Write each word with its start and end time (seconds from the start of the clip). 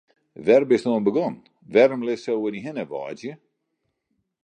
Wêr 0.45 0.63
bist 0.69 0.85
oan 0.89 1.05
begûn, 1.05 1.35
wêrom 1.73 2.01
litst 2.05 2.23
sa 2.25 2.31
oer 2.35 2.51
dy 2.53 2.61
hinne 2.65 2.85
wâdzje? 2.91 3.33